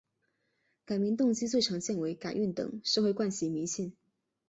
[0.85, 3.95] 改名动机最常见为改运等社会惯习迷信。